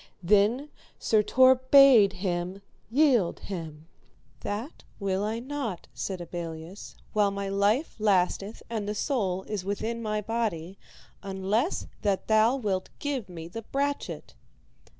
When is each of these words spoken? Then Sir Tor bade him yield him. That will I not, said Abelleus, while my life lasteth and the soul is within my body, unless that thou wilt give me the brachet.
Then 0.23 0.69
Sir 0.97 1.21
Tor 1.21 1.53
bade 1.69 2.13
him 2.13 2.63
yield 2.89 3.41
him. 3.41 3.85
That 4.39 4.83
will 4.99 5.23
I 5.23 5.37
not, 5.37 5.87
said 5.93 6.19
Abelleus, 6.19 6.95
while 7.13 7.29
my 7.29 7.49
life 7.49 7.97
lasteth 7.99 8.63
and 8.67 8.89
the 8.89 8.95
soul 8.95 9.43
is 9.43 9.63
within 9.63 10.01
my 10.01 10.19
body, 10.19 10.79
unless 11.21 11.85
that 12.01 12.27
thou 12.27 12.55
wilt 12.55 12.89
give 12.97 13.29
me 13.29 13.47
the 13.47 13.61
brachet. 13.61 14.33